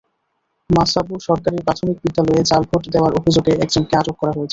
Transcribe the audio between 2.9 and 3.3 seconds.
দেওয়ার